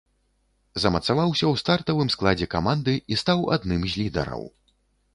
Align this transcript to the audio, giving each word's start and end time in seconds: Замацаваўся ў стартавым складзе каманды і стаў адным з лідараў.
Замацаваўся 0.85 1.45
ў 1.51 1.63
стартавым 1.63 2.11
складзе 2.15 2.49
каманды 2.57 2.99
і 3.15 3.21
стаў 3.25 3.39
адным 3.59 3.81
з 3.93 3.97
лідараў. 4.03 4.41